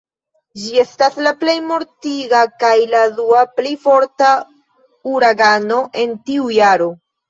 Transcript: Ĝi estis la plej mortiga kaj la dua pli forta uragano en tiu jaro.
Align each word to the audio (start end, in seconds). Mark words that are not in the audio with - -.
Ĝi 0.61 0.79
estis 0.83 1.19
la 1.27 1.33
plej 1.43 1.55
mortiga 1.73 2.41
kaj 2.65 2.73
la 2.95 3.05
dua 3.21 3.45
pli 3.61 3.77
forta 3.87 4.35
uragano 5.17 5.87
en 6.07 6.21
tiu 6.29 6.55
jaro. 6.63 6.95